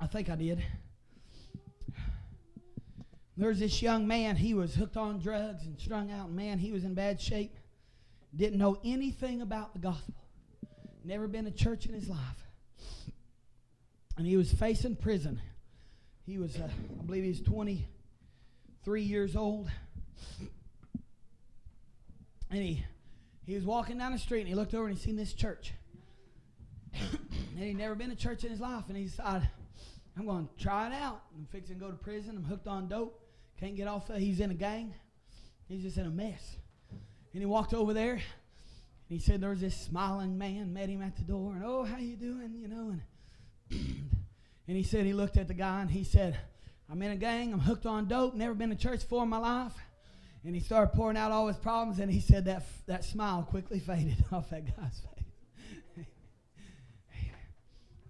[0.00, 0.62] I think I did.
[3.36, 4.36] There's this young man.
[4.36, 6.30] He was hooked on drugs and strung out.
[6.30, 7.54] Man, he was in bad shape.
[8.34, 10.14] Didn't know anything about the gospel.
[11.04, 12.18] Never been to church in his life.
[14.16, 15.40] And he was facing prison.
[16.24, 17.86] He was, uh, I believe, he was 20
[18.86, 19.68] three years old.
[22.48, 22.84] And he,
[23.44, 25.72] he was walking down the street and he looked over and he seen this church.
[26.94, 28.84] and he'd never been to church in his life.
[28.86, 29.48] And he decided,
[30.18, 31.22] I'm going to try it out.
[31.36, 32.36] I'm fixing to go to prison.
[32.36, 33.20] I'm hooked on dope.
[33.60, 34.08] Can't get off.
[34.10, 34.94] Of, he's in a gang.
[35.68, 36.56] He's just in a mess.
[37.32, 38.14] And he walked over there.
[38.14, 38.22] And
[39.08, 41.52] he said there was this smiling man met him at the door.
[41.52, 42.54] And, oh, how you doing?
[42.58, 43.02] You know, and,
[44.68, 46.38] and he said he looked at the guy and he said,
[46.90, 47.52] I'm in a gang.
[47.52, 48.34] I'm hooked on dope.
[48.34, 49.74] Never been to church before in my life.
[50.44, 53.78] And he started pouring out all his problems, and he said that that smile quickly
[53.86, 55.15] faded off that guy's face.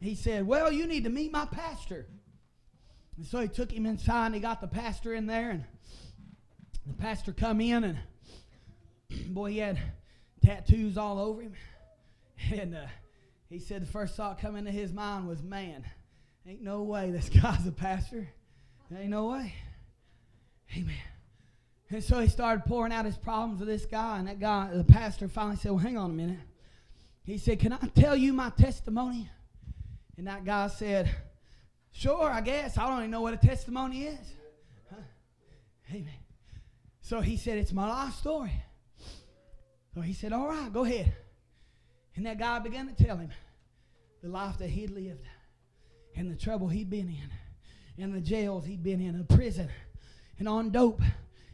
[0.01, 2.07] He said, "Well, you need to meet my pastor."
[3.17, 5.65] And so he took him inside, and he got the pastor in there, and
[6.87, 7.99] the pastor come in, and
[9.35, 9.79] boy, he had
[10.45, 11.55] tattoos all over him,
[12.53, 12.87] and uh,
[13.49, 15.85] he said the first thought coming to his mind was, "Man,
[16.47, 18.29] ain't no way this guy's a pastor."
[18.91, 19.53] There ain't no way.
[20.77, 20.95] Amen.
[21.91, 24.85] And so he started pouring out his problems to this guy, and that guy, the
[24.85, 26.41] pastor, finally said, Well, hang on a minute.
[27.25, 29.29] He said, Can I tell you my testimony?
[30.17, 31.11] And that guy said,
[31.93, 32.77] Sure, I guess.
[32.77, 34.35] I don't even know what a testimony is.
[34.91, 35.01] Huh?
[35.91, 36.09] Amen.
[37.01, 38.53] So he said, It's my life story.
[39.95, 41.15] So he said, All right, go ahead.
[42.17, 43.31] And that guy began to tell him
[44.23, 45.27] the life that he'd lived
[46.15, 47.31] and the trouble he'd been in
[47.99, 49.69] in the jails he'd been in, a prison,
[50.39, 51.01] and on dope,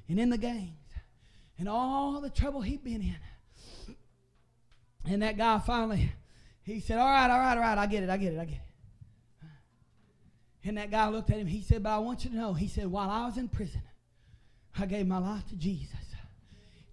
[0.09, 0.91] and in the gangs,
[1.59, 3.95] and all the trouble he'd been in.
[5.05, 6.13] And that guy finally,
[6.65, 8.45] he said, All right, all right, all right, I get it, I get it, I
[8.45, 8.61] get it.
[10.65, 12.69] And that guy looked at him, he said, But I want you to know, he
[12.69, 13.83] said, While I was in prison,
[14.79, 15.89] I gave my life to Jesus.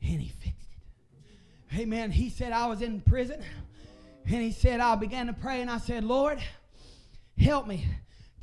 [0.02, 0.68] and he fixed
[1.72, 1.80] it.
[1.80, 2.12] Amen.
[2.12, 3.42] He said, I was in prison.
[4.26, 6.40] And he said, I began to pray and I said, Lord,
[7.38, 7.86] help me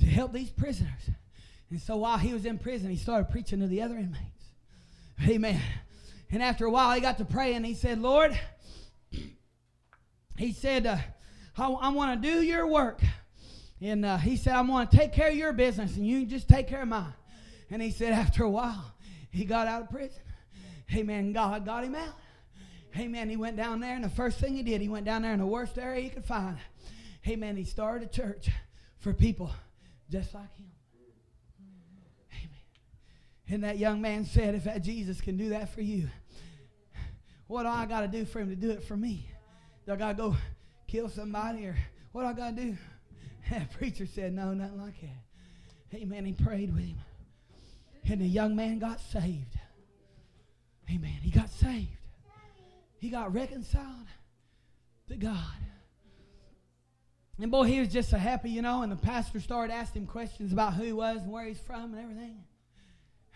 [0.01, 1.11] to help these prisoners.
[1.71, 4.23] And so while he was in prison, he started preaching to the other inmates.
[5.29, 5.61] Amen.
[6.31, 8.39] And after a while, he got to pray and he said, Lord,
[10.37, 10.99] he said, uh,
[11.57, 13.01] I, I want to do your work.
[13.81, 16.49] And uh, he said, I want to take care of your business and you just
[16.49, 17.13] take care of mine.
[17.71, 18.93] And he said, after a while,
[19.31, 20.23] he got out of prison.
[20.95, 21.33] Amen.
[21.33, 22.15] God got him out.
[22.97, 23.29] Amen.
[23.29, 25.41] He went down there, and the first thing he did, he went down there in
[25.41, 26.57] the worst area he could find.
[27.29, 27.57] Amen.
[27.57, 28.49] He started a church
[29.01, 29.51] for people
[30.11, 30.71] just like him.
[32.33, 32.51] Amen.
[33.49, 36.09] And that young man said, If that Jesus can do that for you,
[37.49, 39.29] what do I got to do for him to do it for me?
[39.85, 40.37] Do I got to go
[40.87, 41.77] kill somebody or
[42.13, 42.77] what I got to do?
[43.51, 45.97] That preacher said, No, nothing like that.
[45.97, 46.25] Amen.
[46.25, 46.97] He prayed with him.
[48.09, 49.57] And the young man got saved.
[50.91, 51.19] Amen.
[51.23, 51.89] He got saved.
[52.99, 54.09] He got reconciled
[55.09, 55.37] to God.
[57.39, 58.83] And boy, he was just so happy, you know.
[58.83, 61.95] And the pastor started asking him questions about who he was and where he's from
[61.95, 62.45] and everything.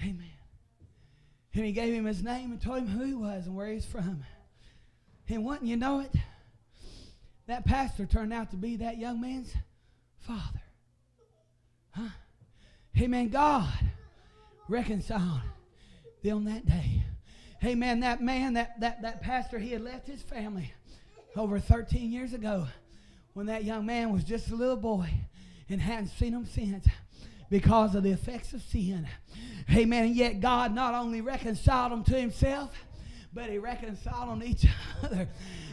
[0.01, 0.31] Amen.
[1.55, 3.85] And he gave him his name and told him who he was and where he's
[3.85, 4.25] from.
[5.29, 6.13] And wouldn't you know it?
[7.47, 9.53] That pastor turned out to be that young man's
[10.21, 10.63] father.
[11.91, 12.09] Huh?
[12.99, 13.29] Amen.
[13.29, 13.73] God
[14.69, 15.41] reconciled
[16.23, 17.05] them that day.
[17.65, 18.01] Amen.
[18.01, 20.73] That man, that, that, that pastor, he had left his family
[21.37, 22.67] over 13 years ago
[23.35, 25.09] when that young man was just a little boy
[25.69, 26.87] and hadn't seen him since
[27.49, 29.07] because of the effects of sin.
[29.75, 30.05] Amen.
[30.07, 32.73] And yet God not only reconciled them to himself,
[33.33, 34.67] but he reconciled to each
[35.03, 35.29] other.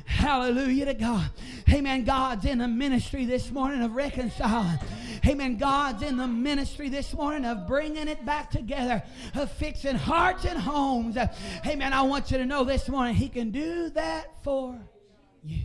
[0.06, 1.30] Hallelujah to God.
[1.70, 2.04] Amen.
[2.04, 4.80] God's in the ministry this morning of reconciling.
[5.26, 5.58] Amen.
[5.58, 9.04] God's in the ministry this morning of bringing it back together,
[9.36, 11.18] of fixing hearts and homes.
[11.66, 11.94] Amen.
[11.94, 14.80] I want you to know this morning He can do that for
[15.44, 15.64] you.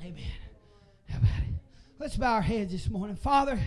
[0.00, 0.24] Amen.
[1.08, 1.54] How about it?
[1.98, 3.16] Let's bow our heads this morning.
[3.16, 3.60] Father,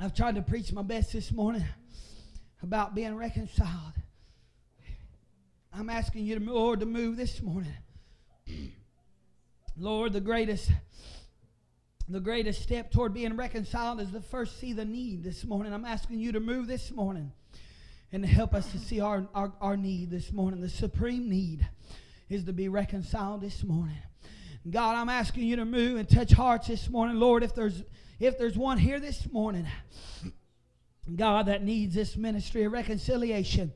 [0.00, 1.64] I've tried to preach my best this morning
[2.62, 3.92] about being reconciled.
[5.78, 7.74] I'm asking you, to, Lord, to move this morning.
[9.76, 10.70] Lord, the greatest
[12.08, 15.74] the greatest step toward being reconciled is to first see the need this morning.
[15.74, 17.32] I'm asking you to move this morning
[18.12, 20.60] and help us to see our, our, our need this morning.
[20.60, 21.68] The supreme need
[22.28, 23.98] is to be reconciled this morning.
[24.70, 27.16] God, I'm asking you to move and touch hearts this morning.
[27.18, 27.82] Lord, if there's
[28.18, 29.66] if there's one here this morning,
[31.14, 33.72] God, that needs this ministry of reconciliation,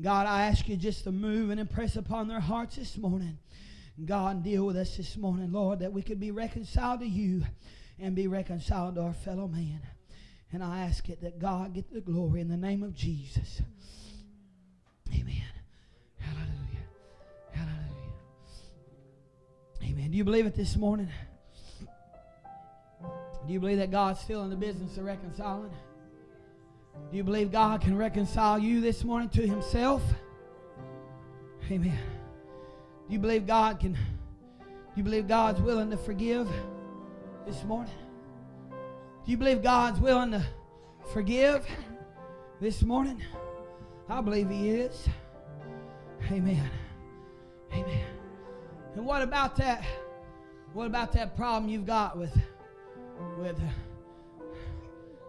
[0.00, 3.38] God, I ask you just to move and impress upon their hearts this morning.
[4.04, 7.44] God, deal with us this morning, Lord, that we could be reconciled to you
[7.98, 9.80] and be reconciled to our fellow man.
[10.52, 13.62] And I ask it that God get the glory in the name of Jesus.
[15.14, 15.42] Amen.
[16.18, 16.84] Hallelujah.
[17.52, 18.12] Hallelujah.
[19.82, 20.10] Amen.
[20.10, 21.08] Do you believe it this morning?
[23.46, 25.72] Do you believe that God's still in the business of reconciling?
[27.10, 30.02] Do you believe God can reconcile you this morning to Himself?
[31.70, 31.98] Amen.
[33.06, 33.92] Do you believe God can?
[33.92, 33.98] Do
[34.96, 36.48] you believe God's willing to forgive
[37.46, 37.94] this morning?
[38.70, 40.44] Do you believe God's willing to
[41.12, 41.66] forgive
[42.60, 43.22] this morning?
[44.08, 45.08] I believe He is.
[46.30, 46.70] Amen.
[47.72, 48.06] Amen.
[48.94, 49.84] And what about that?
[50.72, 52.36] What about that problem you've got with
[53.38, 54.46] with uh,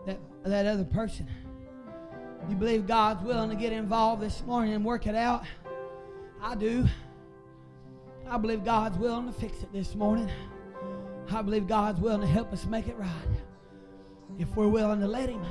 [0.06, 1.28] that that other person?
[2.50, 5.44] You believe God's willing to get involved this morning and work it out?
[6.42, 6.88] I do.
[8.30, 10.30] I believe God's willing to fix it this morning.
[11.30, 13.10] I believe God's willing to help us make it right.
[14.40, 15.46] If we're willing to let Him.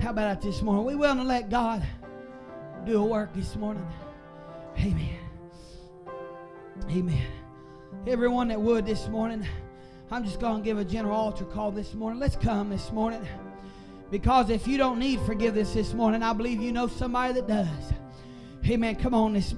[0.00, 0.84] How about it this morning?
[0.84, 1.86] We willing to let God
[2.84, 3.86] do a work this morning?
[4.78, 5.18] Amen.
[6.90, 7.26] Amen.
[8.06, 9.46] Everyone that would this morning,
[10.10, 12.20] I'm just going to give a general altar call this morning.
[12.20, 13.26] Let's come this morning.
[14.14, 17.92] Because if you don't need forgiveness this morning, I believe you know somebody that does.
[18.64, 18.94] Amen.
[18.94, 19.52] Come on this